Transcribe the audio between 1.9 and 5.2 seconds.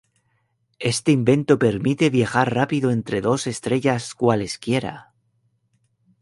viajar rápido entre dos estrellas cualesquiera.